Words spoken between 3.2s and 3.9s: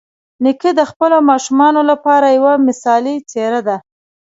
څېره ده.